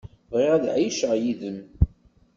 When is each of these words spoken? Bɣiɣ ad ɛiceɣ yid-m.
Bɣiɣ 0.31 0.51
ad 0.55 0.65
ɛiceɣ 0.75 1.11
yid-m. 1.17 1.57